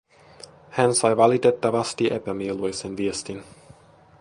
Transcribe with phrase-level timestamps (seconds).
[0.69, 3.43] Hän sai valitettavasti epämieluisen viestin.